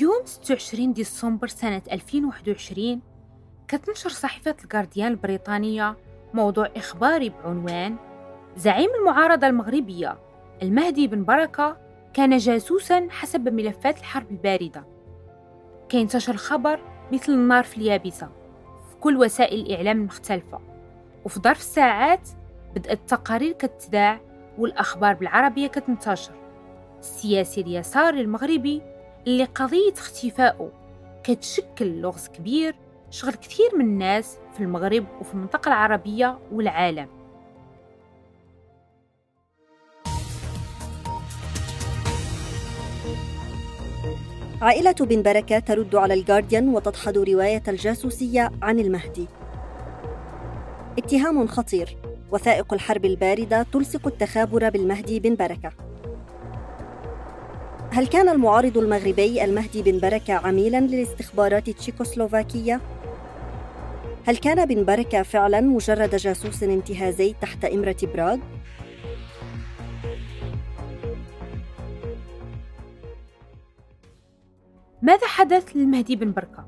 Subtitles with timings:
[0.00, 3.00] يوم 26 ديسمبر سنة 2021
[3.68, 5.96] كتنشر صحيفة الجارديان البريطانية
[6.34, 7.96] موضوع إخباري بعنوان
[8.56, 10.18] زعيم المعارضة المغربية
[10.62, 11.76] المهدي بن بركة
[12.14, 14.84] كان جاسوسا حسب ملفات الحرب الباردة
[15.88, 16.80] كينتشر الخبر
[17.12, 18.26] مثل النار في اليابسة
[18.90, 20.60] في كل وسائل الإعلام المختلفة
[21.24, 22.28] وفي ظرف ساعات
[22.74, 24.20] بدأت التقارير كتذاع
[24.58, 26.32] والأخبار بالعربية كتنتشر
[26.98, 28.82] السياسي اليساري المغربي
[29.26, 30.70] اللي قضية اختفائه.
[31.24, 32.74] كتشكل لغز كبير
[33.10, 37.08] شغل كثير من الناس في المغرب وفي المنطقة العربية والعالم.
[44.62, 49.26] عائلة بن بركة ترد على الجارديان وتدحض رواية الجاسوسية عن المهدي.
[50.98, 51.96] اتهام خطير
[52.32, 55.93] وثائق الحرب الباردة تلصق التخابر بالمهدي بن بركة.
[57.94, 62.80] هل كان المعارض المغربي المهدي بن بركة عميلا للاستخبارات التشيكوسلوفاكية؟
[64.26, 68.38] هل كان بن بركة فعلا مجرد جاسوس انتهازي تحت إمرة براغ؟
[75.02, 76.66] ماذا حدث للمهدي بن بركة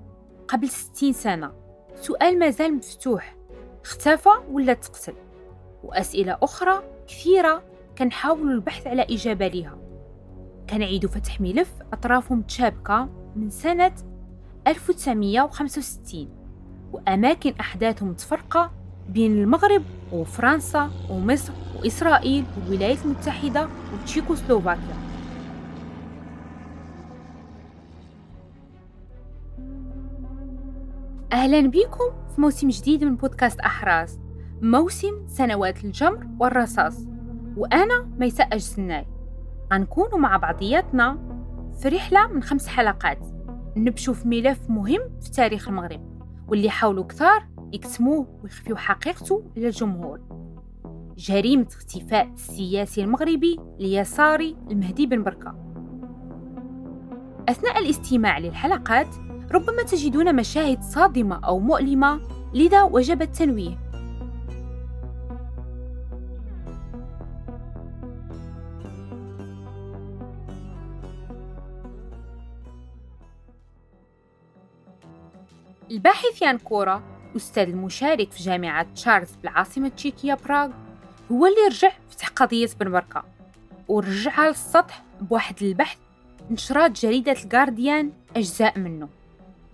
[0.48, 1.52] قبل ستين سنة؟
[1.94, 3.36] سؤال ما زال مفتوح
[3.84, 5.14] اختفى ولا تقتل؟
[5.82, 7.62] وأسئلة أخرى كثيرة
[7.98, 9.85] كنحاول البحث على إجابة لها
[10.70, 13.92] كنعيد فتح ملف أطرافه متشابكة من سنة
[14.66, 16.28] 1965
[16.92, 18.70] وأماكن أحداثه متفرقة
[19.08, 19.82] بين المغرب
[20.12, 24.96] وفرنسا ومصر وإسرائيل والولايات المتحدة وتشيكوسلوفاكيا.
[31.32, 32.04] أهلا بكم
[32.34, 34.20] في موسم جديد من بودكاست أحراز
[34.62, 37.06] موسم سنوات الجمر والرصاص
[37.56, 39.15] وأنا ميساء أجسناي.
[39.72, 41.18] غنكونوا مع بعضياتنا
[41.80, 43.18] في رحلة من خمس حلقات.
[43.76, 46.00] نبشو في ملف مهم في تاريخ المغرب
[46.48, 50.20] واللي حاولوا كثار يكتموه ويخفيو حقيقته للجمهور.
[51.16, 55.54] جريمة اختفاء السياسي المغربي اليساري المهدي بن بركة.
[57.48, 59.08] أثناء الاستماع للحلقات
[59.52, 62.20] ربما تجدون مشاهد صادمة أو مؤلمة
[62.54, 63.85] لذا وجب التنويه.
[75.96, 77.02] الباحث يان كورا
[77.36, 80.70] أستاذ المشارك في جامعة تشارلز بالعاصمة التشيكية براغ
[81.32, 83.24] هو اللي رجع فتح قضية بن بركة
[83.88, 85.98] ورجعها للسطح بواحد البحث
[86.50, 89.08] نشرات جريدة الجارديان أجزاء منه.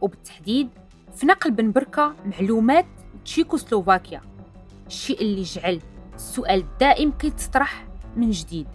[0.00, 0.68] وبالتحديد
[1.16, 2.86] في نقل بن بركة معلومات
[3.24, 4.20] تشيكوسلوفاكيا.
[4.86, 5.80] الشيء اللي جعل
[6.14, 7.86] السؤال الدائم كيتطرح
[8.16, 8.66] من جديد.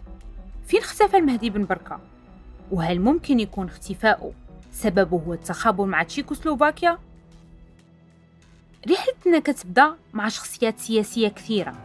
[0.66, 2.00] فين اختفى المهدي بن بركة؟
[2.72, 4.34] وهل ممكن يكون اختفاؤه
[4.72, 6.98] سببه هو التخابر مع تشيكوسلوفاكيا؟
[8.92, 11.76] رحلتنا كتبدأ مع شخصيات سياسية كثيرة.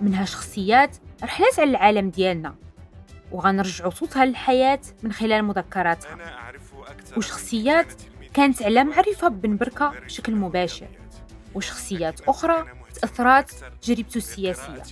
[0.00, 2.54] منها شخصيات رحلات على العالم ديالنا.
[3.32, 6.18] وغنرجعوا صوتها للحياة من خلال مذكراتها.
[7.16, 7.86] وشخصيات
[8.34, 10.86] كانت على معرفة بن بركة بشكل مباشر.
[11.54, 12.64] وشخصيات أخرى
[13.00, 13.50] تأثرات
[13.82, 14.82] تجربته السياسية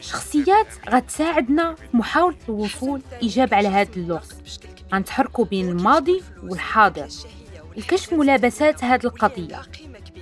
[0.00, 4.60] شخصيات غتساعدنا في محاولة الوصول إجابة على هذا اللغز.
[4.92, 7.08] غنتحركوا بين الماضي والحاضر.
[7.76, 9.62] لكشف ملابسات هذه القضية.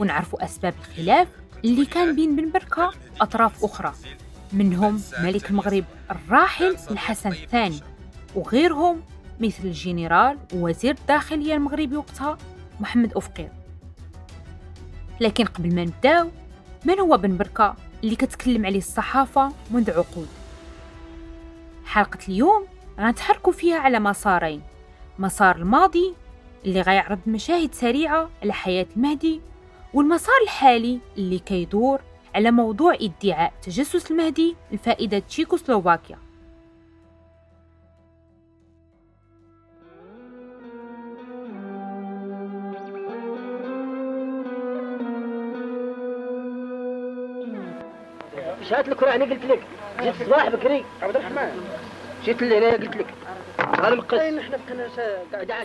[0.01, 1.29] ونعرفوا أسباب الخلاف
[1.65, 3.93] اللي كان بين بن بركة وأطراف أخرى.
[4.53, 7.81] منهم ملك المغرب الراحل الحسن الثاني
[8.35, 9.03] وغيرهم
[9.41, 12.39] مثل الجنرال ووزير الداخلية المغربي وقتها
[12.81, 13.49] محمد أفقير.
[15.21, 16.31] لكن قبل ما نبداو
[16.85, 17.75] من هو بن بركة
[18.05, 20.29] اللي كتكلم عليه الصحافة منذ عقود؟
[21.87, 22.67] حلقة اليوم
[23.01, 24.63] غنتحركوا فيها على مسارين.
[25.19, 26.15] مسار الماضي
[26.65, 29.41] اللي غيعرض مشاهد سريعة على حياة المهدي
[29.95, 32.01] والمسار الحالي اللي كيدور
[32.35, 36.19] على موضوع ادعاء تجسس المهدي لفائدة تشيكوسلوفاكيا.
[48.63, 49.63] شهادة الكرة أنا قلت لك.
[50.01, 51.61] جيت الصباح بكري عبد الرحمن.
[52.25, 53.07] جيت الليلة قلت لك.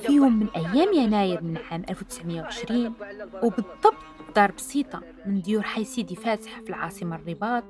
[0.06, 2.94] في يوم من أيام يناير من عام 1920
[3.44, 3.94] وبالضبط
[4.36, 7.64] دار بسيطة من ديور حي سيدي فاتح في العاصمة الرباط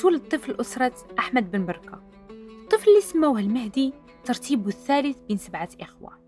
[0.00, 2.02] تولد طفل أسرة أحمد بن بركة.
[2.30, 3.92] الطفل اللي سموه المهدي
[4.24, 6.18] ترتيبه الثالث بين سبعة إخوة.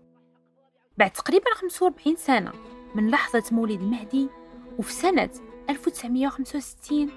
[0.97, 2.51] بعد تقريبا 45 سنة
[2.95, 4.29] من لحظة مولد المهدي
[4.77, 5.29] وفي سنة
[5.69, 7.09] 1965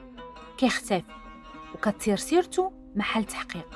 [0.58, 1.02] كيختفي
[1.74, 3.68] وكتصير سيرته محل تحقيق.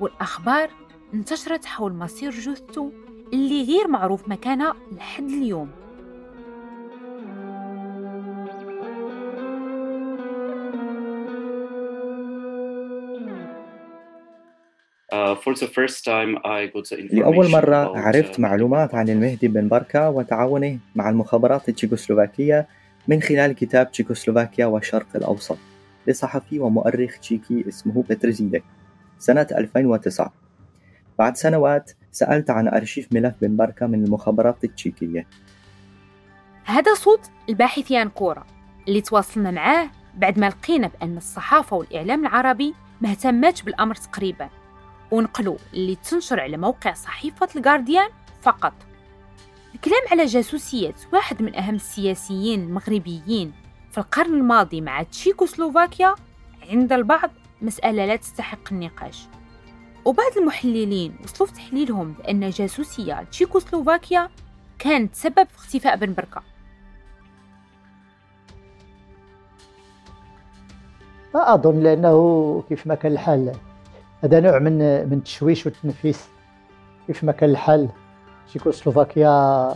[0.00, 0.70] والأخبار
[1.14, 2.92] انتشرت حول مصير جثته
[3.32, 5.81] اللي غير معروف مكانها لحد اليوم.
[17.12, 22.68] لأول مرة عرفت معلومات عن المهدي بن بركة وتعاونه مع المخابرات التشيكوسلوفاكية
[23.08, 25.58] من خلال كتاب تشيكوسلوفاكيا والشرق الأوسط
[26.06, 28.64] لصحفي ومؤرخ تشيكي اسمه بترزيدك
[29.18, 30.32] سنة 2009
[31.18, 35.26] بعد سنوات سألت عن أرشيف ملف بن بركة من المخابرات التشيكية.
[36.64, 38.46] هذا صوت الباحث يان كورا
[38.88, 44.48] اللي تواصلنا معاه بعد ما لقينا بأن الصحافة والإعلام العربي مهتماتش بالأمر تقريبا.
[45.12, 48.08] ونقلوا اللي تنشر على موقع صحيفة الجارديان
[48.42, 48.72] فقط.
[49.74, 53.52] الكلام على جاسوسية واحد من أهم السياسيين المغربيين
[53.90, 56.14] في القرن الماضي مع تشيكوسلوفاكيا
[56.70, 57.30] عند البعض
[57.62, 59.26] مسألة لا تستحق النقاش.
[60.04, 64.28] وبعض المحللين وصلوا في تحليلهم بأن جاسوسية تشيكوسلوفاكيا
[64.78, 66.42] كانت سبب في اختفاء بن بركة.
[71.34, 73.52] ما أظن لأنه كيف ما كان الحال.
[74.24, 74.78] هذا نوع من
[75.08, 76.28] من التشويش والتنفيس.
[77.06, 77.88] كيف ما كان الحال
[78.48, 79.68] تشيكوسلوفاكيا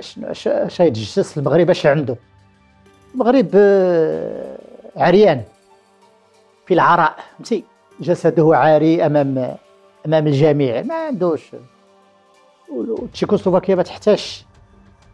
[0.00, 2.16] اش اش يتجسس المغرب أش عنده؟
[3.14, 4.58] المغرب آه،
[4.96, 5.42] عريان.
[6.66, 7.64] في العراء فهمتي؟
[8.00, 9.56] جسده عاري امام
[10.06, 11.50] أمام الجميع ما عندوش.
[13.12, 14.44] تشيكوسلوفاكيا ما تحتاجش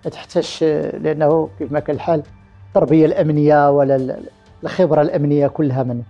[0.05, 2.23] ما تحتاجش لأنه كيف ما كان الحال
[2.69, 4.21] التربية الأمنية ولا
[4.65, 6.03] الخبرة الأمنية كلها من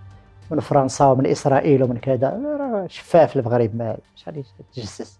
[0.51, 2.85] من فرنسا ومن إسرائيل ومن كذا.
[2.89, 4.25] شفاف المغرب ما مش
[4.73, 5.19] تجسس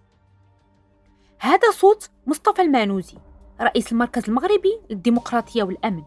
[1.39, 3.17] هذا صوت مصطفى المانوزي
[3.61, 6.03] رئيس المركز المغربي للديمقراطية والأمن.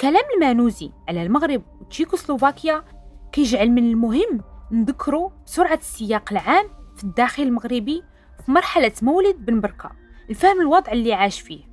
[0.00, 2.84] كلام المانوزي على المغرب وتشيكوسلوفاكيا
[3.32, 4.40] كيجعل من المهم
[4.70, 6.66] نذكروا بسرعة السياق العام
[6.96, 8.02] في الداخل المغربي
[8.44, 9.90] في مرحلة مولد بن بركة.
[10.28, 11.64] لفهم الوضع اللي عاش فيه.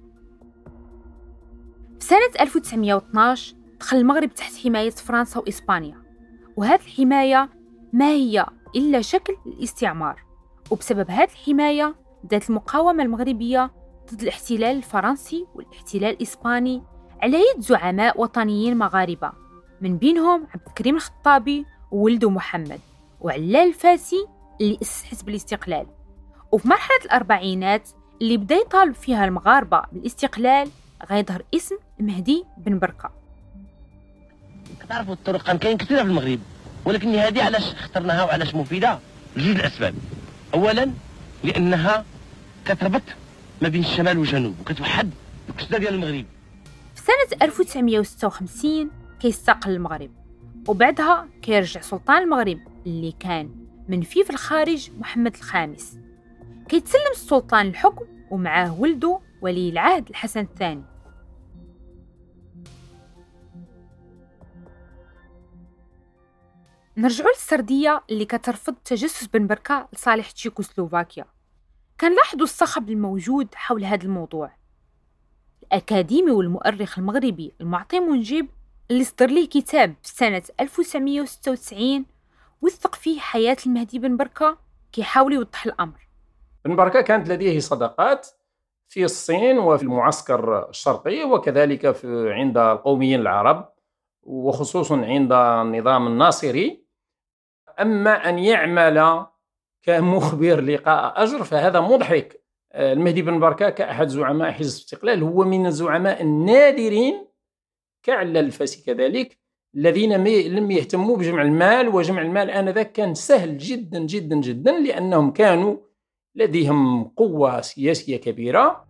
[2.00, 6.01] في سنة 1912 دخل المغرب تحت حماية فرنسا وإسبانيا.
[6.58, 7.50] وهذه الحماية
[7.94, 10.24] ما هي إلا شكل الاستعمار.
[10.72, 13.72] وبسبب هذه الحماية بدأت المقاومة المغربية
[14.14, 16.84] ضد الاحتلال الفرنسي والاحتلال الإسباني
[17.22, 19.31] على يد زعماء وطنيين مغاربة
[19.81, 22.80] من بينهم عبد الكريم الخطابي وولده محمد
[23.22, 24.28] وعلال الفاسي
[24.62, 25.86] اللي أسس حزب الاستقلال
[26.52, 27.90] وفي مرحلة الأربعينات
[28.22, 30.70] اللي بدأ يطالب فيها المغاربة بالاستقلال
[31.10, 33.12] غيظهر اسم المهدي بن بركة
[34.92, 36.40] تعرفوا الطرق كاين كثيرة في المغرب
[36.86, 39.00] ولكن هذه علاش اخترناها وعلاش مفيدة؟
[39.36, 39.95] لجوج الأسباب.
[40.54, 40.92] أولا
[41.44, 42.06] لأنها
[42.66, 43.02] كتربط
[43.62, 45.10] ما بين الشمال والجنوب وكتوحد
[45.50, 46.26] الكشدة ديال المغرب.
[46.95, 50.12] في سنة 1956 كيستقل المغرب
[50.68, 53.50] وبعدها كيرجع سلطان المغرب اللي كان
[53.90, 55.98] منفي في الخارج محمد الخامس.
[56.69, 60.91] كيتسلم السلطان الحكم ومعاه ولده ولي العهد الحسن الثاني.
[66.98, 71.26] نرجعوا للسردية اللي كترفض تجسس بن بركة لصالح تشيكوسلوفاكيا.
[72.02, 74.52] كنلاحظوا الصخب الموجود حول هذا الموضوع.
[75.64, 78.48] الأكاديمي والمؤرخ المغربي المعطي منجيب
[78.92, 82.06] اللي صدر ليه كتاب في سنة 1996
[82.62, 84.57] وثق فيه حياة المهدي بن بركة
[84.92, 86.07] كيحاول يوضح الأمر.
[86.66, 88.28] بن بركة كانت لديه صداقات
[88.90, 93.69] في الصين وفي المعسكر الشرقي وكذلك في عند القوميين العرب
[94.24, 96.81] وخصوصا عند النظام الناصري.
[97.81, 99.26] أما أن يعمل
[99.81, 102.42] كمخبر لقاء أجر فهذا مضحك.
[102.76, 107.28] المهدي بن بركة كأحد زعماء حزب الاستقلال هو من الزعماء النادرين
[108.04, 109.38] كعلى الفاسي كذلك
[109.76, 110.14] الذين
[110.47, 115.78] لم يهتموا بجمع المال وجمع المال آنذاك كان سهل جدا جدا جدا لأنهم كانوا
[116.35, 118.85] لديهم قوة سياسية كبيرة.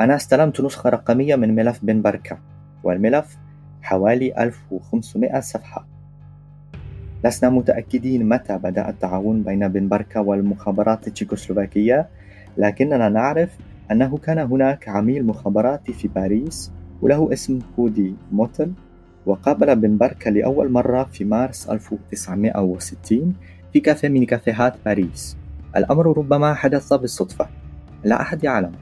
[0.00, 2.38] أنا استلمت نسخة رقمية من ملف بن بركة
[2.84, 3.36] والملف
[3.82, 5.95] حوالي 1500 صفحة.
[7.24, 12.08] لسنا متأكدين متى بدأ التعاون بين بن بركة والمخابرات التشيكوسلوفاكية
[12.58, 13.56] لكننا نعرف
[13.90, 18.72] أنه كان هناك عميل مخابراتي في باريس وله اسم كودي موتل
[19.26, 23.34] وقابل بن بركة لأول مرة في مارس 1960
[23.72, 25.36] في كافيه من كافيهات باريس.
[25.76, 27.48] الأمر ربما حدث بالصدفة.
[28.04, 28.72] لا أحد يعلم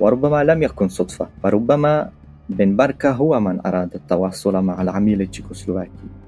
[0.00, 2.10] وربما لم يكن صدفة وربما
[2.48, 6.19] بن بركة هو من أراد التواصل مع العميل التشيكوسلوفاكي.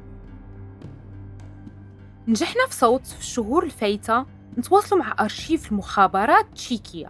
[2.28, 4.26] نجحنا في صوت في الشهور الفايتة
[4.58, 7.08] نتواصلوا مع أرشيف المخابرات التشيكية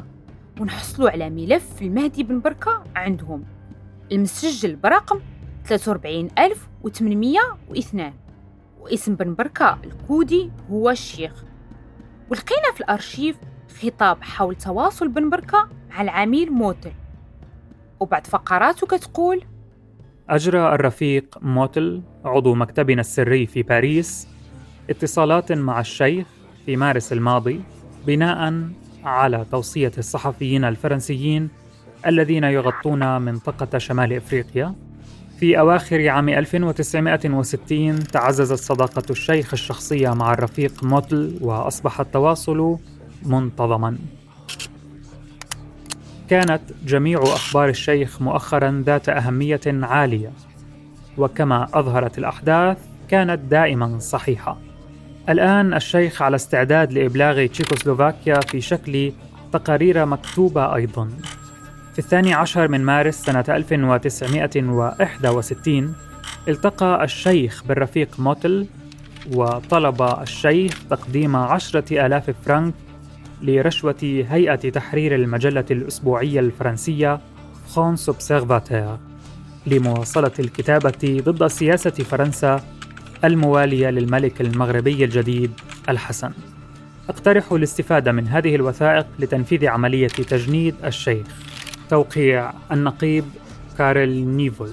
[0.60, 3.44] ونحصلوا على ملف المهدي بن بركة عندهم.
[4.12, 5.20] المسجل برقم
[5.64, 8.12] 43802
[8.80, 11.44] واسم بن بركة الكودي هو الشيخ.
[12.30, 13.36] ولقينا في الأرشيف
[13.82, 16.92] خطاب حول تواصل بن بركة مع العميل موتل.
[18.00, 19.42] وبعد فقراته كتقول
[20.28, 24.28] أجرى الرفيق موتل عضو مكتبنا السري في باريس
[24.90, 26.26] اتصالات مع الشيخ
[26.66, 27.60] في مارس الماضي
[28.06, 28.68] بناء
[29.04, 31.48] على توصية الصحفيين الفرنسيين
[32.06, 34.74] الذين يغطون منطقة شمال إفريقيا.
[35.38, 42.78] في أواخر عام 1960 تعززت صداقة الشيخ الشخصية مع الرفيق موتل وأصبح التواصل
[43.26, 43.98] منتظما.
[46.30, 50.32] كانت جميع أخبار الشيخ مؤخرا ذات أهمية عالية
[51.18, 54.71] وكما أظهرت الأحداث كانت دائما صحيحة.
[55.28, 59.12] الآن الشيخ على استعداد لإبلاغ تشيكوسلوفاكيا في شكل
[59.52, 61.10] تقارير مكتوبة أيضا.
[61.92, 65.94] في الثاني عشر من مارس سنة 1961
[66.48, 68.66] التقى الشيخ بالرفيق موتل
[69.34, 72.74] وطلب الشيخ تقديم عشرة آلاف فرنك
[73.42, 77.20] لرشوة هيئة تحرير المجلة الأسبوعية الفرنسية
[77.74, 78.96] فرانس أوبسيرفاتير.
[79.66, 82.60] لمواصلة الكتابة ضد سياسة فرنسا
[83.24, 85.50] الموالية للملك المغربي الجديد
[85.88, 86.32] الحسن.
[87.08, 91.26] أقترح الاستفادة من هذه الوثائق لتنفيذ عملية تجنيد الشيخ.
[91.90, 93.24] توقيع النقيب
[93.78, 94.70] كارل نيفول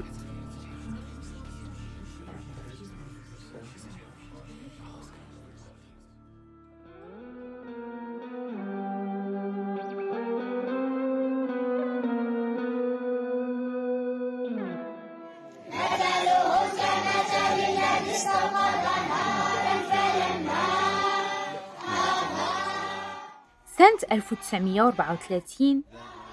[24.09, 25.83] سنة 1934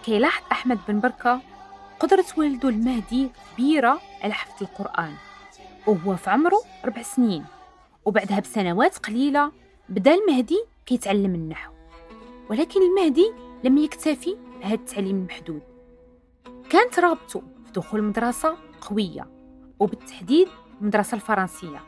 [0.05, 1.41] كيلاحظ أحمد بن بركة
[2.01, 5.15] قدرة والده المهدي كبيرة على حفظ القرآن
[5.87, 7.45] وهو في عمره أربع سنين
[8.05, 9.53] وبعدها بسنوات قليلة
[9.89, 11.73] بدأ المهدي كيتعلم النحو
[12.51, 13.33] ولكن المهدي
[13.65, 15.63] لم يكتفي بهذا التعليم المحدود.
[16.71, 19.27] كانت رغبته في دخول المدرسة قوية
[19.81, 20.49] وبالتحديد
[20.81, 21.83] المدرسة الفرنسية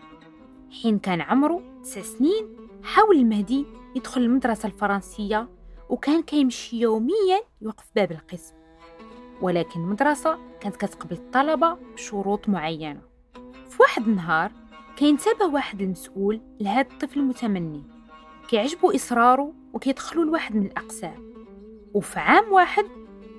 [0.82, 3.66] حين كان عمره تسع سنين حاول المهدي
[3.96, 5.48] يدخل المدرسة الفرنسية
[5.88, 8.54] وكان كيمشي يوميا يوقف باب القسم.
[9.40, 13.00] ولكن المدرسة كانت كتقبل الطلبة بشروط معينة.
[13.70, 14.52] في واحد النهار
[14.96, 17.82] كينتبه واحد المسؤول لهذا الطفل المتمني.
[18.48, 21.34] كيعجبو إصراره وكيدخلو لواحد من الأقسام.
[21.94, 22.84] وفي عام واحد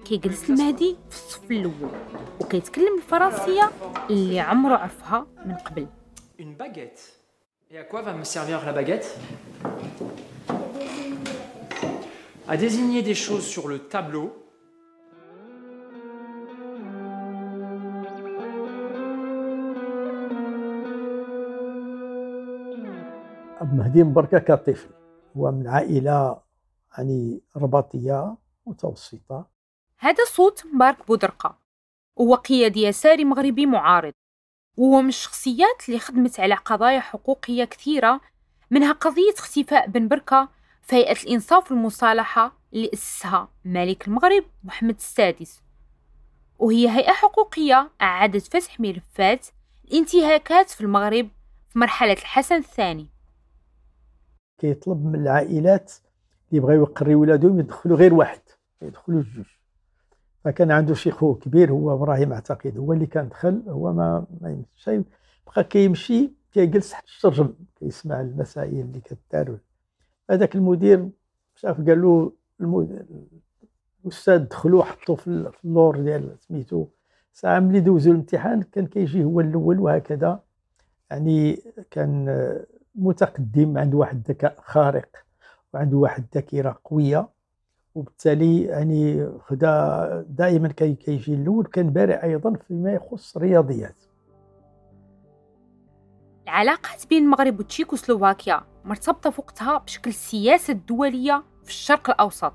[0.06, 1.92] كيجلس المهدي في الصف الأول
[2.42, 3.72] وكيتكلم الفرنسية
[4.10, 5.88] اللي عمره عرفها من قبل.
[6.40, 7.14] Une baguette.
[7.72, 9.08] Et à quoi va me servir la baguette?
[12.50, 14.34] À désigner des choses sur le tableau.
[23.62, 24.90] مهدي مبركة كطفل
[25.38, 26.42] هو من عائلة
[26.98, 29.48] يعني رباطية متوسطة
[30.00, 31.60] هذا صوت مبارك بودرقة
[32.16, 34.14] وهو قيادي يساري مغربي معارض
[34.78, 38.22] وهو من الشخصيات اللي خدمت على قضايا حقوقية كثيرة
[38.72, 40.59] منها قضية اختفاء بن بركة
[40.90, 45.62] في هيئة الإنصاف والمصالحة اللي أسسها ملك المغرب محمد السادس.
[46.60, 49.48] وهي هيئة حقوقية أعادت فتح ملفات
[49.86, 51.30] الانتهاكات في المغرب
[51.70, 53.08] في مرحلة الحسن الثاني.
[54.58, 55.94] كيطلب من العائلات
[56.50, 58.42] اللي بغاو يقريو ولادهم يدخلوا غير واحد
[58.82, 59.46] يدخلوا لجوج
[60.46, 64.50] فكان عنده شي خو كبير هو إبراهيم أعتقد هو اللي كان دخل هو ما ما
[64.50, 65.04] يمشي.
[65.48, 69.58] بقى كيمشي كيجلس تحت الشرجم كيسمع المسائل اللي كدار.
[70.30, 71.10] هذاك المدير
[71.56, 72.32] شاف قال له
[74.06, 76.86] الأستاذ دخلوا حطوا في اللور ديال سميتو.
[77.34, 80.40] ساعة ملي دوزوا الامتحان كان كيجي هو الأول وهكذا.
[81.12, 82.26] يعني كان
[82.96, 85.10] متقدم عنده واحد الذكاء خارق
[85.74, 87.30] وعنده واحد الذاكرة قوية.
[87.96, 93.96] وبالتالي يعني خدا دائما كيجي الأول كان بارع أيضا فيما يخص الرياضيات.
[96.44, 102.54] العلاقات بين المغرب وتشيكوسلوفاكيا مرتبطة في وقتها بشكل السياسة الدولية في الشرق الأوسط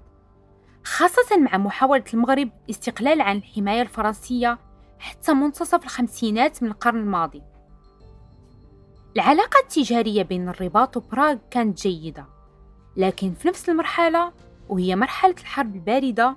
[0.85, 4.59] خاصة مع محاولة المغرب الاستقلال عن الحماية الفرنسية
[4.99, 7.43] حتى منتصف الخمسينات من القرن الماضي.
[9.17, 12.27] العلاقة التجارية بين الرباط وبراغ كانت جيدة
[12.97, 14.33] لكن في نفس المرحلة
[14.69, 16.37] وهي مرحلة الحرب الباردة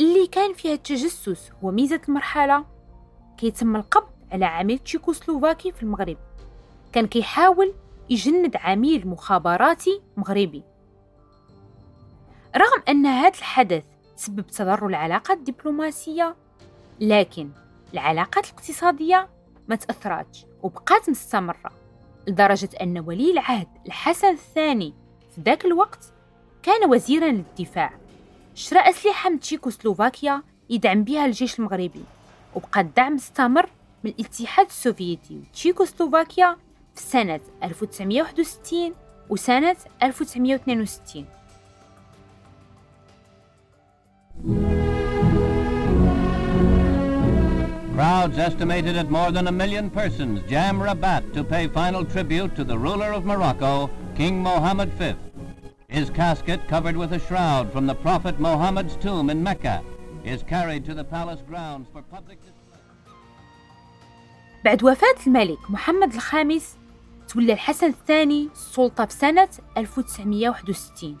[0.00, 2.64] اللي كان فيها التجسس هو ميزة المرحلة
[3.38, 6.16] كيتم القبض على عميل تشيكوسلوفاكي في المغرب.
[6.92, 7.74] كان كيحاول
[8.10, 10.62] يجند عميل مخابراتي مغربي.
[12.56, 13.84] رغم أن هذا الحدث
[14.16, 16.36] سبب تضرر العلاقات الدبلوماسية
[17.00, 17.50] لكن
[17.94, 19.28] العلاقات الاقتصادية
[19.68, 21.72] ما تأثراتش وبقات مستمرة
[22.28, 24.94] لدرجة أن ولي العهد الحسن الثاني
[25.34, 26.12] في ذاك الوقت
[26.62, 27.92] كان وزيرا للدفاع.
[28.54, 32.04] شرى أسلحة من تشيكوسلوفاكيا يدعم بها الجيش المغربي
[32.54, 33.70] وبقى الدعم استمر
[34.04, 36.56] من الاتحاد السوفيتي وتشيكوسلوفاكيا
[36.94, 38.94] في سنة 1961
[39.28, 41.24] وسنة 1962
[47.94, 52.64] Crowds estimated at more than a million persons jam Rabat to pay final tribute to
[52.64, 55.14] the ruler of Morocco, King Mohammed V.
[55.88, 59.82] His casket, covered with a shroud from the Prophet Mohammed's tomb in Mecca,
[60.24, 62.78] is carried to the palace grounds for public display.
[64.64, 66.76] بعد وفاة الملك محمد الخامس
[67.30, 71.16] تولى الحسن الثاني السلطة في سنة 1961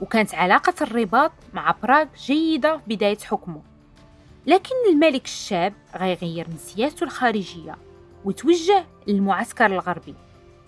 [0.00, 3.62] وكانت علاقة الرباط مع براغ جيدة بداية حكمه.
[4.46, 7.76] لكن الملك الشاب غيغير من سياسته الخارجية
[8.24, 10.14] وتوجه للمعسكر الغربي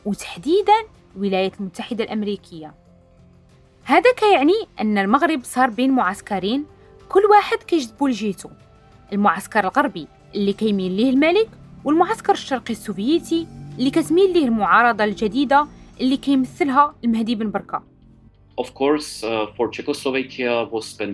[0.04, 0.84] وتحديدا
[1.16, 2.74] الولايات المتحدة الأمريكية.
[3.84, 6.66] هذا كيعني أن المغرب صار بين معسكرين
[7.08, 8.50] كل واحد كيجذبو لجهته
[9.12, 11.48] المعسكر الغربي اللي كيميل ليه الملك
[11.84, 13.46] والمعسكر الشرقي السوفيتي
[13.78, 15.66] اللي كتميل ليه المعارضة الجديدة
[16.00, 17.82] اللي كيمثلها المهدي بن بركة.
[18.60, 18.80] Uh,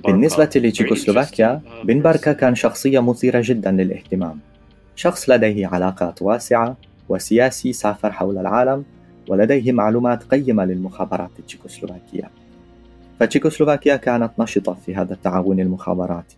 [0.06, 4.38] بالنسبة لتشيكوسلوفاكيا بن بركة كان شخصية مثيرة جدا للاهتمام.
[4.96, 6.76] شخص لديه علاقات واسعة
[7.08, 8.84] وسياسي سافر حول العالم
[9.28, 12.30] ولديه معلومات قيمة للمخابرات التشيكوسلوفاكية.
[13.20, 16.36] فتشيكوسلوفاكيا كانت نشطة في هذا التعاون المخابراتي.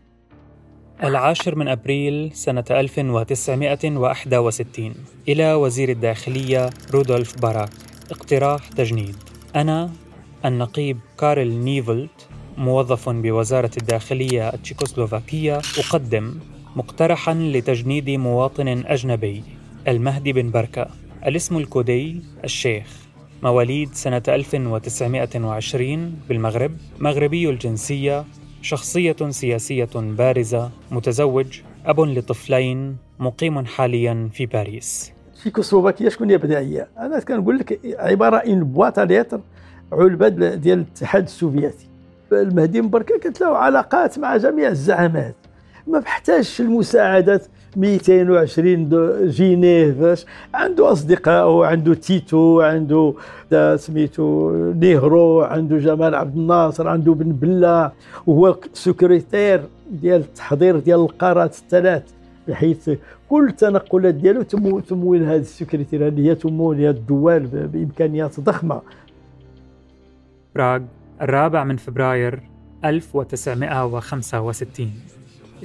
[1.02, 4.94] العاشر من أبريل سنة 1961
[5.28, 7.70] إلى وزير الداخلية رودولف باراك.
[8.10, 9.16] اقتراح تجنيد.
[9.56, 9.90] أنا
[10.44, 16.34] النقيب كارل نيفول موظف بوزارة الداخلية التشيكوسلوفاكية أقدم
[16.76, 19.42] مقترحا لتجنيد مواطن أجنبي
[19.88, 20.86] المهدي بن بركة.
[21.26, 22.86] الاسم الكودي الشيخ.
[23.42, 26.76] مواليد سنة 1920 بالمغرب.
[26.98, 28.24] مغربي الجنسية.
[28.64, 35.12] شخصية سياسية بارزة متزوج أب لطفلين مقيم حاليا في باريس.
[35.34, 39.40] تشيكوسلوفاكيا شكون يبدا هي أنا كنقول لك عبارة une boîte aux lettres
[39.92, 41.88] علبة ديال الاتحاد السوفيتي.
[42.32, 45.34] المهدي بن بركة كانت له علاقات مع جميع الزعامات.
[45.86, 47.46] ما بحتاجش المساعدات.
[47.76, 53.14] 220 جنيه باش عنده أصدقاء عنده تيتو عنده
[53.76, 57.92] سميتو نهرو عنده جمال عبد الناصر عنده بن بلا.
[58.26, 62.02] وهو سكرتير ديال التحضير ديال القارات الثلاث
[62.48, 62.90] بحيث
[63.28, 64.42] كل التنقلات ديالو
[64.80, 66.06] تمويل هذه السكرتير.
[66.06, 68.80] هذه هي تمويل هذه الدول بإمكانيات ضخمة.
[70.54, 70.80] براغ
[71.22, 72.40] الرابع من فبراير
[72.84, 75.13] 1965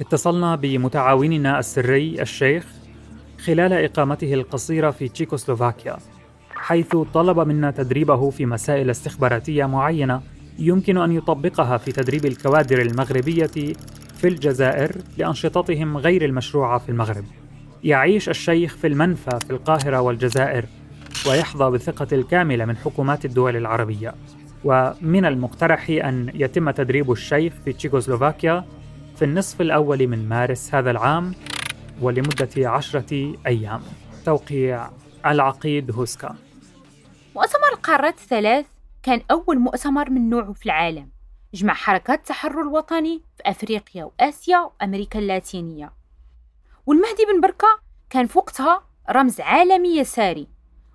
[0.00, 2.66] اتصلنا بمتعاوننا السري الشيخ
[3.44, 5.96] خلال إقامته القصيرة في تشيكوسلوفاكيا
[6.54, 10.22] حيث طلب منا تدريبه في مسائل استخباراتية معينة
[10.58, 13.74] يمكن أن يطبقها في تدريب الكوادر المغربية
[14.14, 17.24] في الجزائر لأنشطتهم غير المشروعة في المغرب.
[17.84, 20.64] يعيش الشيخ في المنفى في القاهرة والجزائر
[21.28, 24.14] ويحظى بالثقة الكاملة من حكومات الدول العربية.
[24.64, 28.64] ومن المقترح أن يتم تدريب الشيخ في تشيكوسلوفاكيا
[29.20, 31.34] في النصف الأول من مارس هذا العام
[32.02, 33.82] ولمدة عشرة أيام.
[34.24, 34.90] توقيع
[35.26, 36.36] العقيد هوسكا.
[37.36, 38.66] مؤتمر القارات الثلاث
[39.02, 41.10] كان أول مؤتمر من نوعه في العالم.
[41.54, 45.92] جمع حركات التحرر الوطني في أفريقيا وآسيا وأمريكا اللاتينية.
[46.86, 47.80] والمهدي بن بركة
[48.10, 50.48] كان في وقتها رمز عالمي يساري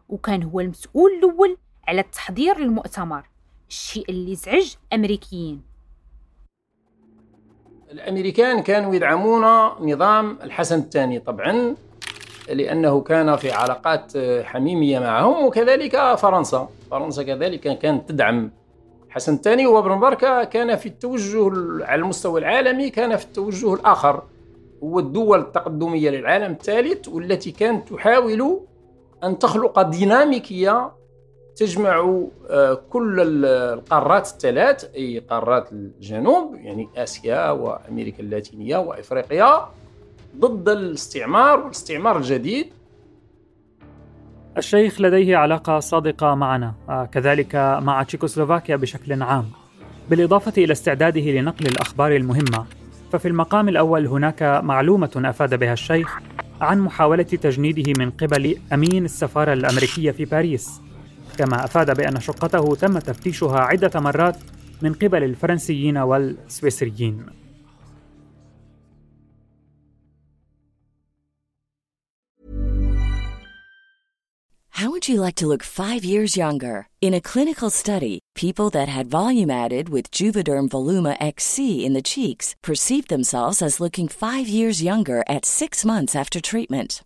[0.10, 1.58] وكان هو المسؤول الأول
[1.88, 3.30] على التحضير للمؤتمر
[3.70, 5.75] الشيء اللي زعج أمريكيين.
[7.92, 9.44] الأمريكان كانوا يدعمون
[9.94, 11.76] نظام الحسن الثاني طبعا
[12.50, 16.70] لأنه كان في علاقات حميمية معهم وكذلك فرنسا.
[16.92, 18.52] فرنسا كذلك كانت تدعم
[19.08, 21.52] الحسن الثاني وابن بركة كان في التوجه
[21.86, 24.24] على المستوى العالمي كان في التوجه الآخر.
[24.84, 28.60] هو الدول التقدمية للعالم الثالث والتي كانت تحاول
[29.24, 30.92] أن تخلق ديناميكية
[31.56, 39.68] تجمع آه، كل القارات الثلاث أي قارات الجنوب يعني آسيا وأمريكا اللاتينية وإفريقيا
[40.38, 42.68] ضد الاستعمار والاستعمار الجديد.
[44.58, 49.46] الشيخ لديه علاقة صادقة معنا آه، كذلك مع تشيكوسلوفاكيا بشكل عام.
[50.10, 52.66] بالإضافة إلى استعداده لنقل الأخبار المهمة
[53.12, 56.20] ففي المقام الأول هناك معلومة أفاد بها الشيخ
[56.62, 60.82] عن محاولة تجنيده من قبل أمين السفارة الأمريكية في باريس.
[61.36, 64.36] كما أفاد بأن شقته تم تفتيشها عدة مرات
[64.82, 67.26] من قبل الفرنسيين والسويسريين
[74.80, 76.90] How would you like to look five years younger?
[77.00, 82.02] In a clinical study, people that had volume added with Juvederm Voluma XC in the
[82.02, 87.06] cheeks perceived themselves as looking five years younger at six months after treatment.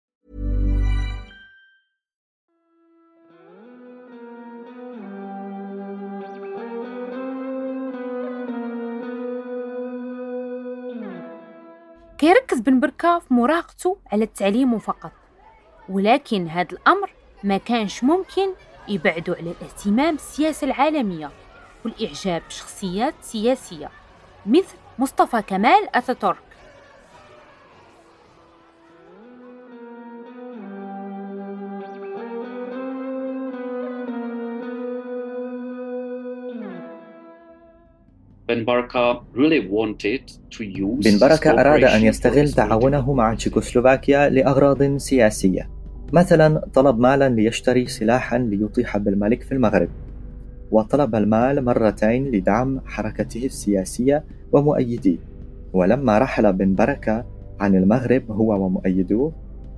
[12.21, 15.11] كيركز بن بركة في مراهقته على التعليم فقط.
[15.89, 17.11] ولكن هذا الأمر
[17.43, 18.49] ما كانش ممكن
[18.87, 21.31] يبعدوا على الاهتمام بالسياسة العالمية
[21.85, 23.89] والإعجاب بشخصيات سياسية
[24.45, 26.50] مثل مصطفى كمال أتاتورك
[41.03, 45.69] بن بركة أراد أن يستغل تعاونه مع تشيكوسلوفاكيا لأغراض سياسية.
[46.13, 49.89] مثلا طلب مالا ليشتري سلاحا ليطيح بالملك في المغرب.
[50.71, 55.17] وطلب المال مرتين لدعم حركته السياسية ومؤيديه.
[55.73, 57.25] ولما رحل بن بركة
[57.59, 59.33] عن المغرب هو ومؤيدوه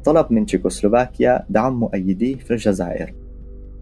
[0.06, 3.14] طلب من تشيكوسلوفاكيا دعم مؤيديه في الجزائر.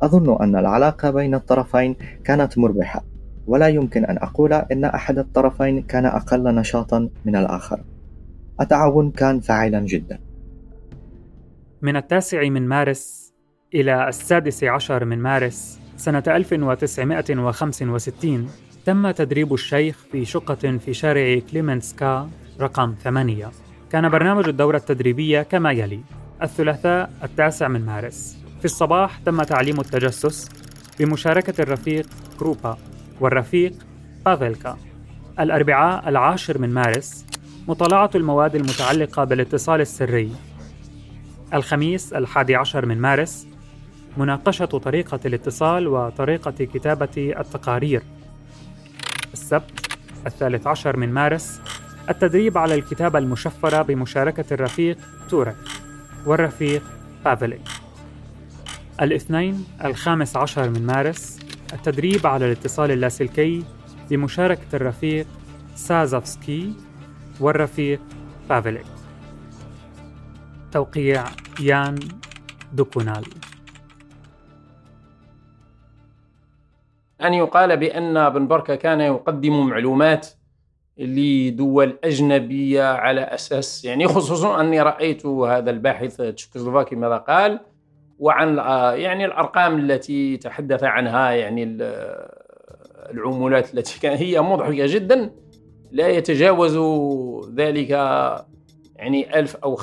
[0.01, 3.10] أظن أن العلاقة بين الطرفين كانت مربحة.
[3.47, 7.83] ولا يمكن أن أقول إن أحد الطرفين كان أقل نشاطا من الآخر.
[8.61, 10.19] التعاون كان فاعلا جدا.
[11.81, 13.33] من التاسع من مارس
[13.73, 18.49] إلى السادس عشر من مارس سنة 1965
[18.85, 23.51] تم تدريب الشيخ في شقة في شارع كليمنسكا رقم ثمانية.
[23.89, 25.99] كان برنامج الدورة التدريبية كما يلي.
[26.41, 28.37] الثلاثاء التاسع من مارس.
[28.59, 30.49] في الصباح تم تعليم التجسس
[30.99, 32.05] بمشاركة الرفيق
[32.39, 32.77] كروبا.
[33.21, 33.73] والرفيق
[34.25, 34.77] بافيلكا.
[35.39, 37.25] الأربعاء العاشر من مارس
[37.67, 40.31] مطالعة المواد المتعلقة بالاتصال السري.
[41.53, 43.47] الخميس الحادي عشر من مارس
[44.17, 48.03] مناقشة طريقة الاتصال وطريقة كتابة التقارير.
[49.33, 51.61] السبت الثالث عشر من مارس
[52.09, 54.97] التدريب على الكتابة المشفرة بمشاركة الرفيق
[55.29, 55.55] تورك
[56.25, 56.83] والرفيق
[57.25, 57.59] بافيلي
[59.01, 61.39] الاثنين الخامس عشر من مارس
[61.73, 63.63] التدريب على الاتصال اللاسلكي
[64.09, 65.27] بمشاركة الرفيق
[65.75, 66.73] سازافسكي
[67.39, 67.99] والرفيق
[68.49, 68.85] بافيليك
[70.71, 71.23] توقيع
[71.59, 71.99] يان
[72.73, 73.23] دوكونال.
[77.23, 80.27] أن يقال بأن بن بركة كان يقدم معلومات
[80.97, 87.59] لدول أجنبية على أساس يعني خصوصا أني رأيت هذا الباحث تشيكوسلوفاكي ماذا قال
[88.21, 88.57] وعن
[88.97, 91.77] يعني الأرقام التي تحدث عنها يعني
[93.11, 95.31] العمولات التي كان هي مضحكة جدا.
[95.91, 96.77] لا يتجاوز
[97.55, 97.89] ذلك
[98.95, 99.77] يعني 1000 أو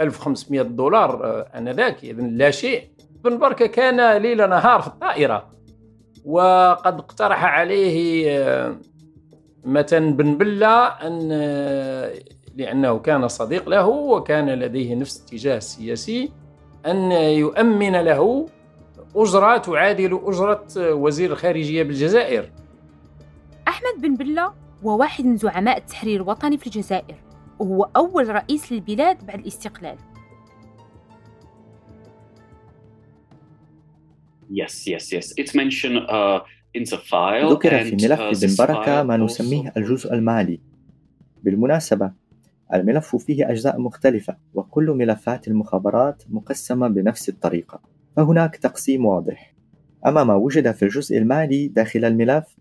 [0.00, 2.04] 1500 دولار آنذاك.
[2.04, 2.82] إذن لا شيء.
[3.24, 5.50] بن بركة كان ليل نهار في الطائرة
[6.24, 8.78] وقد اقترح عليه
[9.64, 11.28] متن بن بلة أن
[12.56, 16.32] لأنه كان صديق له وكان لديه نفس الاتجاه السياسي
[16.90, 18.48] أن يؤمن له
[19.16, 22.50] أجرة تعادل أجرة وزير الخارجية بالجزائر
[23.68, 24.52] أحمد بن بلة
[24.84, 27.14] هو واحد من زعماء التحرير الوطني في الجزائر
[27.58, 29.96] وهو أول رئيس للبلاد بعد الاستقلال
[34.50, 35.26] Yes, yes, yes.
[35.40, 36.40] It's mentioned uh,
[36.74, 37.50] in the file.
[37.52, 40.60] ذكر في ملف uh, ابن بركة ما نسميه الجزء المالي.
[41.42, 42.12] بالمناسبة
[42.74, 47.80] الملف فيه أجزاء مختلفة وكل ملفات المخابرات مقسمة بنفس الطريقة.
[48.16, 49.54] فهناك تقسيم واضح.
[50.06, 52.56] أما ما وجد في الجزء المالي داخل الملف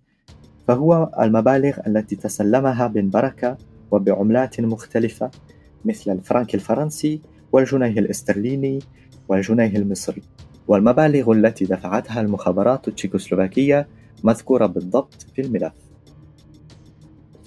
[0.67, 3.57] فهو المبالغ التي تسلمها بن بركة
[3.91, 5.31] وبعملات مختلفة
[5.85, 8.79] مثل الفرنك الفرنسي والجنيه الاسترليني
[9.29, 10.21] والجنيه المصري.
[10.67, 13.87] والمبالغ التي دفعتها المخابرات التشيكوسلوفاكية
[14.23, 15.73] مذكورة بالضبط في الملف.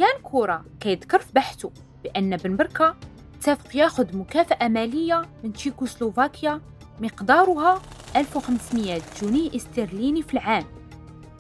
[0.01, 1.71] يان كورا كيذكر في بحثه
[2.05, 2.97] بأن بن بركة
[3.39, 6.61] اتفق ياخذ مكافأة مالية من تشيكوسلوفاكيا
[7.01, 7.83] مقدارها
[8.17, 10.65] 1500 جنيه استرليني في العام.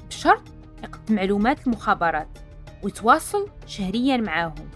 [0.09, 0.43] بشرط
[0.83, 2.29] يقدم معلومات المخابرات
[2.83, 4.71] ويتواصل شهريا معاهم.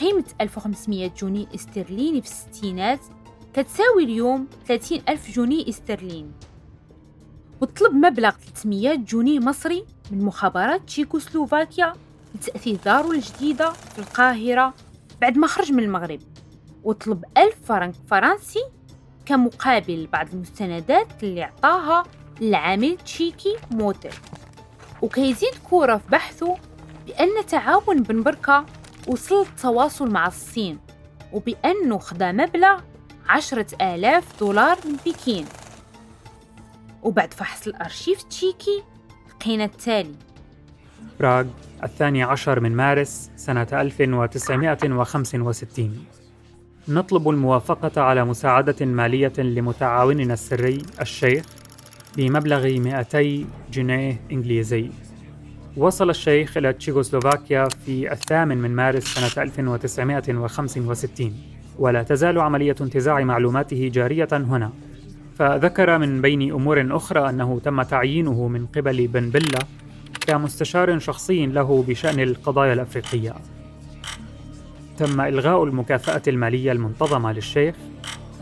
[0.00, 3.00] قيمة 1500 جنيه استرليني في الستينات
[3.54, 6.30] كتساوي اليوم 30 ألف جنيه استرليني.
[7.60, 11.92] وطلب مبلغ 300 جنيه مصري من مخابرات تشيكوسلوفاكيا
[12.34, 14.74] لتأثيث داره الجديدة في القاهرة
[15.20, 16.20] بعد ما خرج من المغرب
[16.84, 18.64] وطلب ألف فرنك فرنسي
[19.26, 22.02] كمقابل بعض المستندات اللي عطاها
[22.40, 24.14] للعامل تشيكي موتل
[25.02, 26.56] وكيزيد كورة في بحثه
[27.06, 28.66] بأن تعاون بن بركة
[29.08, 30.78] وصل التواصل مع الصين
[31.32, 32.80] وبأنه خدا مبلغ
[33.28, 35.46] عشرة آلاف دولار من بكين.
[37.02, 38.82] وبعد فحص الأرشيف التشيكي
[39.30, 40.14] لقينا التالي.
[41.20, 41.46] براغ
[41.84, 46.04] الثاني عشر من مارس سنة 1965
[46.88, 51.44] نطلب الموافقة على مساعدة مالية لمتعاوننا السري الشيخ
[52.16, 54.90] بمبلغ 200 جنيه إنجليزي.
[55.76, 61.34] وصل الشيخ إلى تشيكوسلوفاكيا في الثامن من مارس سنة 1965
[61.78, 64.72] ولا تزال عملية انتزاع معلوماته جارية هنا.
[65.38, 69.58] فذكر من بين أمور أخرى أنه تم تعيينه من قبل بن بلة
[70.20, 73.34] كمستشار شخصي له بشأن القضايا الأفريقية.
[74.98, 77.74] تم إلغاء المكافأة المالية المنتظمة للشيخ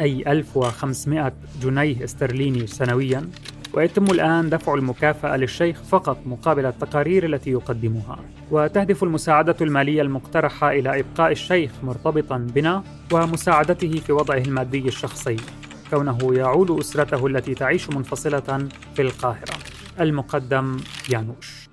[0.00, 3.28] أي 1500 جنيه استرليني سنويا
[3.74, 8.18] ويتم الآن دفع المكافأة للشيخ فقط مقابل التقارير التي يقدمها.
[8.50, 15.36] وتهدف المساعدة المالية المقترحة إلى إبقاء الشيخ مرتبطا بنا ومساعدته في وضعه المادي الشخصي
[15.90, 19.69] كونه يعول أسرته التي تعيش منفصلة في القاهرة.
[20.00, 20.76] المقدم
[21.10, 21.70] يانوش.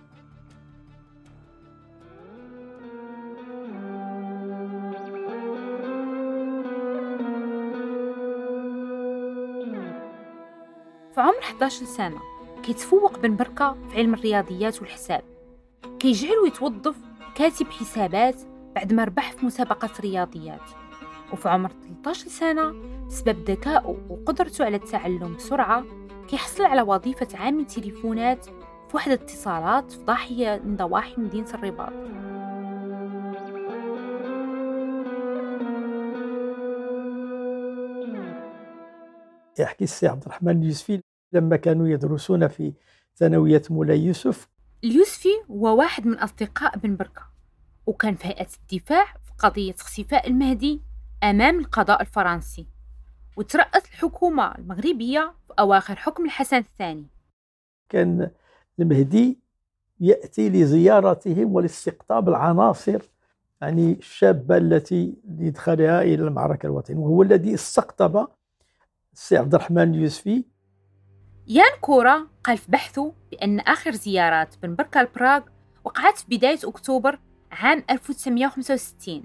[11.16, 12.20] في عمر 11 سنة
[12.64, 15.24] كيتفوق بن بركة في علم الرياضيات والحساب.
[16.00, 16.96] كيجعلو يتوظف
[17.36, 18.36] كاتب حسابات
[18.76, 20.70] بعد ما ربح في مسابقة رياضيات.
[21.34, 21.72] وفي عمر
[22.04, 22.74] 13 سنة
[23.08, 25.84] بسبب ذكائه وقدرته على التعلم بسرعة
[26.28, 31.94] كيحصل على وظيفة عامل تليفونات في وحدة اتصالات في ضاحية من ضواحي مدينة الرباط.
[39.60, 41.02] يحكي السي عبد الرحمن اليوسفي
[41.34, 42.74] لما كانوا يدرسون في
[43.16, 44.48] ثانوية مولاي يوسف.
[44.84, 47.22] اليوسفي هو واحد من أصدقاء بن بركة
[47.86, 50.82] وكان في هيئة الدفاع في قضية اختفاء المهدي
[51.24, 52.68] أمام القضاء الفرنسي.
[53.38, 57.08] وترأس الحكومة المغربية في أواخر حكم الحسن الثاني.
[57.90, 58.32] كان
[58.80, 59.40] المهدي
[60.00, 63.02] يأتي لزيارتهم ولاستقطاب العناصر
[63.62, 68.28] يعني الشابة التي لإدخالها إلى المعركة الوطنية وهو الذي استقطب
[69.14, 70.46] السي عبد الرحمن اليوسفي.
[71.48, 75.42] يان كورا قال في بحثه بأن آخر زيارات بن بركة لبراغ
[75.84, 77.20] وقعت في بداية أكتوبر
[77.52, 79.24] عام 1965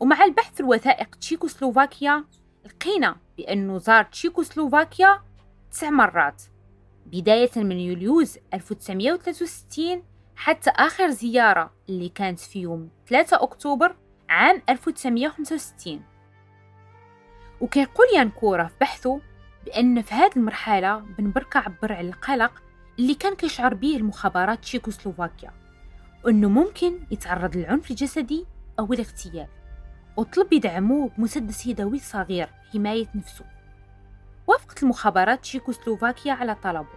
[0.00, 2.24] ومع البحث الوثائق تشيكوسلوفاكيا
[2.66, 5.22] لقينا بأنه زار تشيكوسلوفاكيا
[5.70, 6.42] تسع مرات
[7.06, 10.02] بداية من يوليوز 1963
[10.36, 13.96] حتى آخر زيارة اللي كانت في يوم 3 أكتوبر
[14.28, 16.02] عام 1965
[17.60, 19.20] وكيقول يانكورا في بحثه
[19.64, 22.62] بأن في هذه المرحلة بن بركة عبر على القلق
[22.98, 25.50] اللي كان كيشعر به المخابرات تشيكوسلوفاكيا
[26.24, 28.46] وأنه ممكن يتعرض للعنف الجسدي
[28.78, 29.48] أو الاغتيال
[30.16, 33.44] وطلب يدعموه بمسدس يدوي صغير حماية نفسه.
[34.46, 36.88] وافقت المخابرات تشيكوسلوفاكيا على طلبه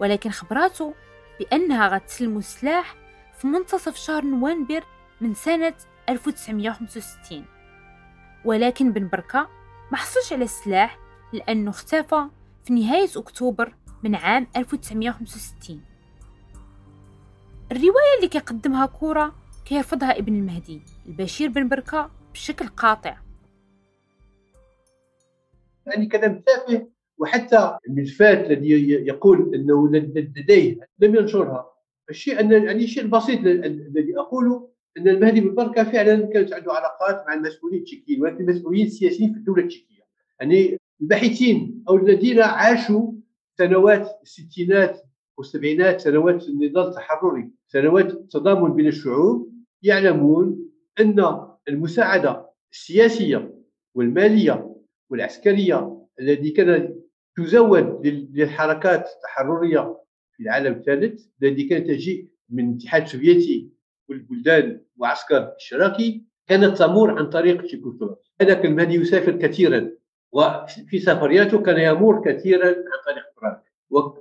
[0.00, 0.94] ولكن خبراته
[1.40, 2.94] بأنها غتسلمو السلاح
[3.38, 4.84] في منتصف شهر نوفمبر
[5.20, 5.74] من سنة
[6.08, 7.44] 1965
[8.44, 9.48] ولكن بن بركة
[9.92, 10.98] ما حصلش على السلاح
[11.32, 12.26] لأنه اختفى
[12.64, 15.80] في نهاية أكتوبر من عام 1965
[17.72, 23.23] الرواية اللي كيقدمها كورة كيرفضها ابن المهدي البشير بن بركة بشكل قاطع.
[25.86, 26.86] يعني كلام تافه
[27.18, 31.70] وحتى الملفات الذي يقول إنه لديه لم ينشرها.
[32.10, 34.68] الشيء ان يعني الشيء البسيط الذي أقوله
[34.98, 39.38] أن المهدي بن بركه فعلا كانت عنده علاقات مع المسؤولين التشيكيين ولكن المسؤولين السياسيين في
[39.38, 40.02] الدولة التشيكية.
[40.40, 43.12] يعني الباحثين أو الذين عاشوا
[43.58, 45.00] سنوات الستينات
[45.38, 50.70] والسبعينات سنوات النضال التحرري سنوات التضامن بين الشعوب يعلمون
[51.00, 53.54] أن المساعدة السياسية
[53.94, 54.73] والمالية
[55.14, 56.94] والعسكرية التي كانت
[57.36, 59.96] تزود للحركات التحررية
[60.32, 63.70] في العالم الثالث الذي كانت تجيء من الاتحاد السوفيتي
[64.08, 69.90] والبلدان وعسكر اشتراكي كانت تمر عن طريق تشيكوسلوفاكيا هذا كان المهدي يسافر كثيرا
[70.32, 73.56] وفي سفرياته كان يمر كثيرا عن طريق براغ.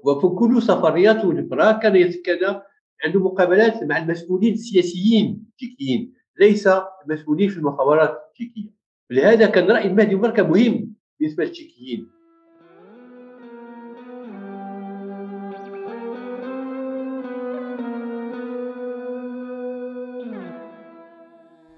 [0.03, 2.61] وفي كل سفرياته لبراغ كان كان
[3.05, 6.69] عنده مقابلات مع المسؤولين السياسيين التشيكيين ليس
[7.05, 8.72] المسؤولين في المخابرات التشيكية.
[9.09, 12.09] لهذا كان رأي المهدي مركب مهم بالنسبة للتشيكيين.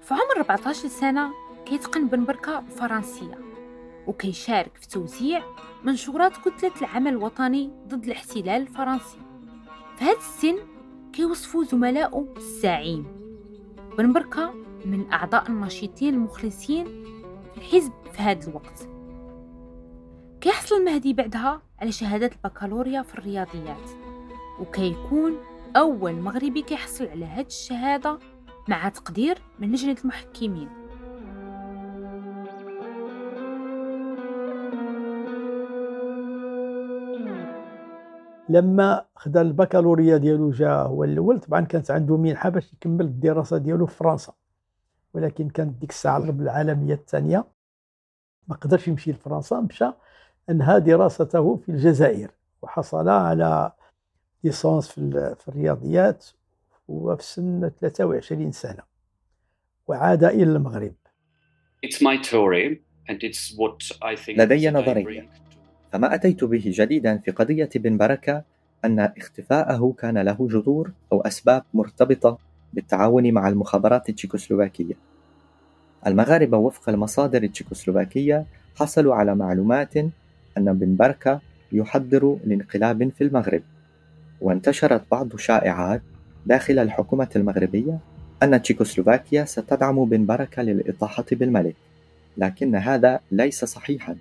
[0.02, 1.30] في عمر 14 سنة
[1.66, 3.38] كيتقن بن بركة الفرنسية
[4.06, 5.42] وكيشارك في توزيع
[5.84, 9.18] منشورات كتلة العمل الوطني ضد الاحتلال الفرنسي.
[9.96, 10.56] في هذا السن
[11.12, 13.06] كيوصفوا زملائه الزعيم.
[13.98, 16.86] بن بركة من أعضاء النشيطين المخلصين
[17.56, 18.88] الحزب في هذا الوقت.
[20.40, 23.90] كيحصل المهدي بعدها على شهادة البكالوريا في الرياضيات
[24.60, 25.32] وكيكون
[25.76, 28.18] أول مغربي كيحصل على هذه الشهادة
[28.68, 30.68] مع تقدير من لجنة المحكمين.
[38.48, 43.86] لما خدا البكالوريا ديالو جا هو الأول طبعا كانت عنده منحه باش يكمل الدراسة ديالو
[43.86, 44.32] في فرنسا.
[45.16, 47.44] ولكن كانت ديك الساعة الحرب العالمية الثانية.
[48.48, 49.90] ما قدرش يمشي لفرنسا مشى
[50.50, 52.30] انهى دراسته في الجزائر
[52.62, 53.72] وحصل على
[54.44, 56.26] ليسونس في الرياضيات
[56.88, 58.82] وفي سن 23 سنة
[59.86, 60.94] وعاد إلى المغرب.
[61.86, 65.28] It's my theory and it's what I think لدي نظرية.
[65.92, 68.44] فما أتيت به جديدا في قضية بن بركة
[68.84, 72.38] أن اختفاءه كان له جذور أو أسباب مرتبطة
[72.72, 75.05] بالتعاون مع المخابرات التشيكوسلوفاكية.
[76.06, 79.96] المغاربة وفق المصادر التشيكوسلوفاكية حصلوا على معلومات
[80.58, 81.40] أن بن بركة
[81.72, 83.62] يحضر لانقلاب في المغرب.
[84.40, 86.02] وانتشرت بعض شائعات
[86.46, 87.98] داخل الحكومة المغربية
[88.42, 91.76] أن تشيكوسلوفاكيا ستدعم بن بركة للإطاحة بالملك
[92.36, 94.16] لكن هذا ليس صحيحا.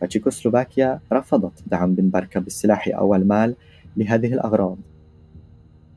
[0.00, 3.54] فتشيكوسلوفاكيا رفضت دعم بن بركة بالسلاح أو المال
[3.96, 4.78] لهذه الأغراض.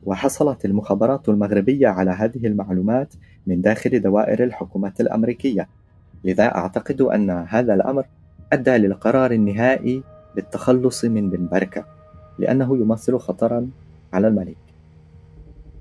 [0.04, 3.14] وحصلت المخابرات المغربية على هذه المعلومات
[3.46, 5.68] من داخل دوائر الحكومة الأمريكية.
[6.24, 8.06] لذا أعتقد أن هذا الأمر
[8.52, 10.02] أدى للقرار النهائي
[10.36, 11.84] للتخلص من بن بركة
[12.38, 13.70] لأنه يمثل خطرا
[14.12, 14.56] على الملك.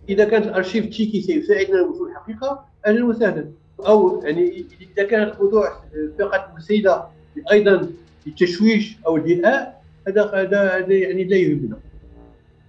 [0.09, 3.45] إذا كانت الأرشيف التشيكي سيساعدنا لوصول الحقيقة أهلا وسهلا.
[3.79, 4.65] أو يعني
[4.97, 5.83] إذا كان الموضوع
[6.19, 7.07] فقط وسيله
[7.51, 7.89] أيضا
[8.25, 11.77] للتشويش أو الإيذاء هذا هذا يعني لا يهمنا.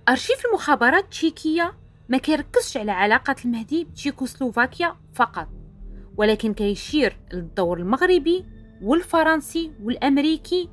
[0.08, 1.72] أرشيف المخابرات التشيكية
[2.10, 5.48] ما كيركزش على علاقة المهدي بتشيكوسلوفاكيا فقط
[6.16, 8.46] ولكن كيشير للدور المغربي
[8.82, 10.68] والفرنسي والأمريكي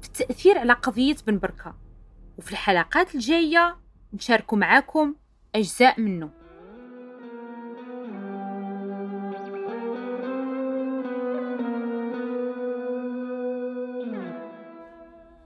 [0.00, 1.74] في التأثير على قضية بن بركة.
[2.38, 3.76] وفي الحلقات الجاية
[4.14, 5.14] نشارك معاكم
[5.54, 6.30] أجزاء منه.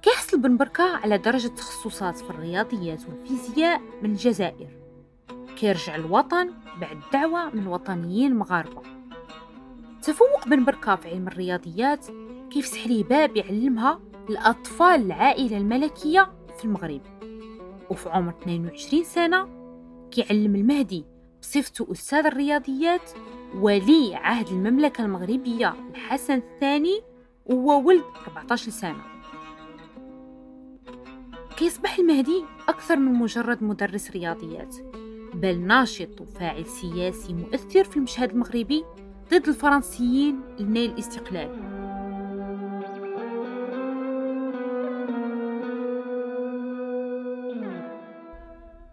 [0.03, 4.86] كيحصل بن بركة على درجة تخصصات في الرياضيات والفيزياء من الجزائر.
[5.57, 6.51] كيرجع الوطن
[6.81, 8.83] بعد دعوة من وطنيين مغاربة.
[10.03, 12.07] تفوق بن بركة في علم الرياضيات
[12.51, 17.01] كيفسح ليه باب يعلمها لأطفال العائلة الملكية في المغرب.
[17.91, 19.49] وفي عمر 22 سنة
[20.11, 21.05] كيعلم المهدي
[21.43, 23.11] بصفته أستاذ الرياضيات
[23.55, 27.01] ولي عهد المملكة المغربية الحسن الثاني
[27.47, 29.03] وهو ولد 14 سنة.
[31.57, 34.77] كيصبح المهدي أكثر من مجرد مدرس رياضيات.
[35.37, 38.85] بل ناشط وفاعل سياسي مؤثر في المشهد المغربي
[39.31, 41.51] ضد الفرنسيين لنيل الاستقلال.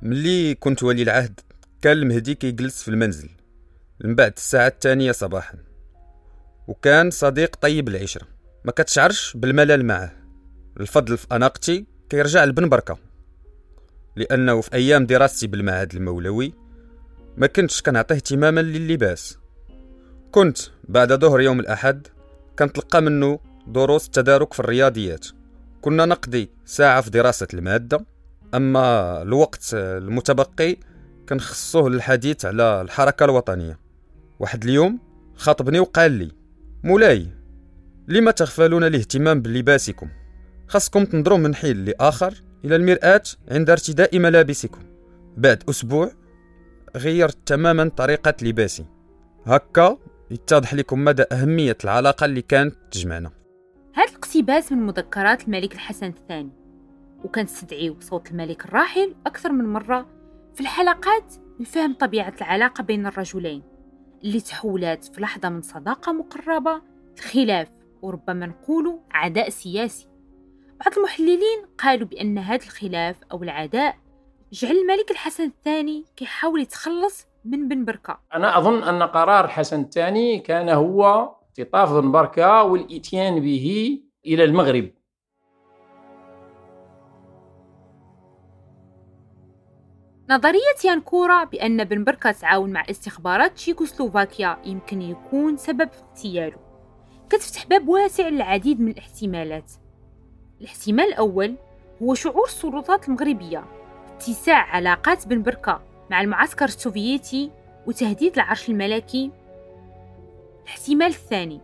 [0.02, 1.40] ملي كنت ولي العهد
[1.82, 3.30] كان المهدي كيجلس في المنزل.
[4.04, 5.58] من بعد الساعة الثانية صباحا.
[6.68, 8.28] وكان صديق طيب العشرة.
[8.66, 10.12] ما كتشعرش بالملل معه
[10.80, 13.13] الفضل في أناقتي كيرجع لبن بركة.
[14.16, 16.54] لأنه في أيام دراستي بالمعهد المولوي
[17.38, 19.38] ما كنتش كنعطيه اهتماما للباس
[20.32, 20.58] كنت
[20.90, 22.08] بعد ظهر يوم الأحد
[22.60, 25.28] كنتلقى منه دروس التدارك في الرياضيات.
[25.82, 28.06] كنا نقضي ساعة في دراسة المادة
[28.54, 30.78] أما الوقت المتبقي
[31.30, 33.80] كنخصوه للحديث على الحركة الوطنية.
[34.40, 35.00] واحد اليوم
[35.36, 36.32] خاطبني وقال لي
[36.84, 37.28] مولاي
[38.08, 40.10] لما تغفلون الاهتمام بلباسكم؟
[40.68, 42.34] خاصكم تنظروا من حين لآخر
[42.66, 44.82] إلى المرآة عند ارتداء ملابسكم.
[45.38, 46.12] بعد أسبوع
[46.96, 48.86] غيرت تماما طريقة لباسي.
[49.46, 49.98] هكا
[50.32, 53.32] يتضح لكم مدى أهمية العلاقة اللي كانت تجمعنا.
[53.94, 56.50] هذا الاقتباس من مذكرات الملك الحسن الثاني
[57.24, 60.06] وكنستدعيو صوت الملك الراحل أكثر من مرة
[60.56, 63.64] في الحلقات لفهم طبيعة العلاقة بين الرجلين
[64.24, 66.82] اللي تحولات في لحظة من صداقة مقربة
[67.18, 67.68] لخلاف
[68.02, 70.08] وربما نقول عداء سياسي.
[70.86, 73.96] بعض المحللين قالوا بأن هذا الخلاف أو العداء
[74.52, 78.20] جعل الملك الحسن الثاني كيحاول يتخلص من بن بركة.
[78.34, 84.90] أنا أظن أن قرار الحسن الثاني كان هو اختطاف بن بركة والإتيان به إلى المغرب.
[90.30, 96.58] نظرية يانكورا بأن بن بركة تعاون مع استخبارات تشيكوسلوفاكيا يمكن يكون سبب في اغتياله.
[97.30, 99.83] كتفتح باب واسع للعديد من الاحتمالات.
[100.64, 101.56] الاحتمال الأول
[102.04, 103.64] هو شعور السلطات المغربية
[104.16, 107.52] اتساع علاقات بن بركة مع المعسكر السوفيتي
[107.88, 109.32] وتهديد العرش الملكي.
[110.64, 111.62] الاحتمال الثاني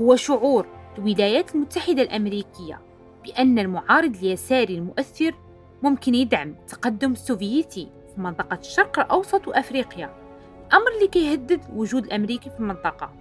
[0.00, 0.66] هو شعور
[0.98, 2.80] الولايات المتحدة الأمريكية
[3.24, 5.34] بأن المعارض اليساري المؤثر
[5.82, 10.14] ممكن يدعم التقدم السوفيتي في منطقة الشرق الأوسط وأفريقيا
[10.72, 13.12] أمر اللي كيهدد وجود الأمريكي في المنطقة.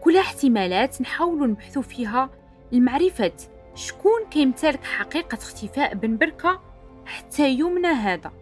[0.00, 2.30] كلها احتمالات نحاول نبحث فيها
[2.72, 3.32] لمعرفة
[3.74, 6.60] شكون كيمتلك حقيقة اختفاء بن بركة
[7.06, 8.32] حتى يومنا هذا؟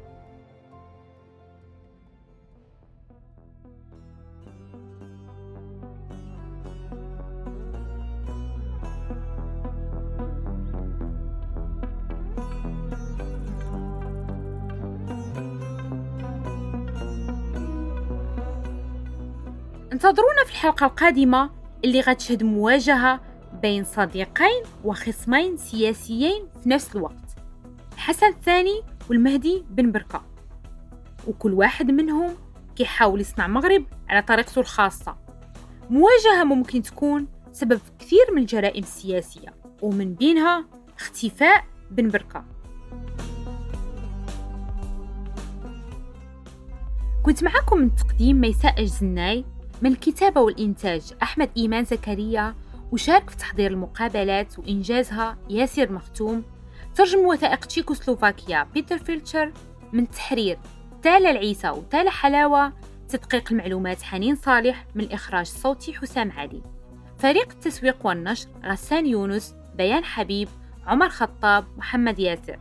[19.93, 21.51] انتظرونا في الحلقة القادمة
[21.85, 23.21] اللي غتشهد مواجهة
[23.63, 27.37] بين صديقين وخصمين سياسيين في نفس الوقت.
[27.93, 30.23] الحسن الثاني والمهدي بن بركة
[31.29, 32.35] وكل واحد منهم
[32.77, 35.17] كيحاول يصنع مغرب على طريقته الخاصة.
[35.91, 40.65] مواجهة ممكن تكون سبب كثير من الجرائم السياسية ومن بينها
[40.99, 42.45] اختفاء بن بركة
[47.23, 49.45] كنت معكم من تقديم ميساء الجزناي
[49.83, 52.55] من الكتابة والإنتاج أحمد إيمان زكريا
[52.93, 56.43] وشارك في تحضير المقابلات وإنجازها ياسر مختوم
[56.95, 59.53] ترجم وثائق تشيكوسلوفاكيا بيتر فيلتشر
[59.93, 60.59] من التحرير
[61.03, 62.73] تالا العيسى وتالا حلاوة
[63.09, 66.63] تدقيق المعلومات حنين صالح من الإخراج الصوتي حسام علي
[67.19, 70.49] فريق التسويق والنشر غسان يونس بيان حبيب
[70.87, 72.59] عمر خطاب محمد ياسر.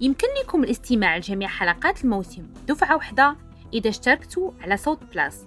[0.00, 2.52] يمكن لكم الاستماع لجميع حلقات الموسم.
[2.68, 3.36] دفعة واحدة
[3.72, 5.46] إذا اشتركتوا على صوت بلاس.